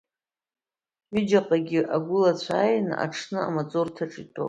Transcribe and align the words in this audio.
Ҩыџьаҟагьы 1.13 1.81
агәылацәа 1.95 2.53
ааин 2.61 2.87
аҽны 3.03 3.39
имаҵурҭаҿы 3.47 4.21
итәоуп. 4.23 4.39